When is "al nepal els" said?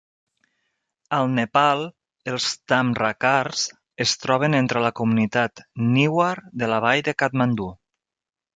1.17-2.47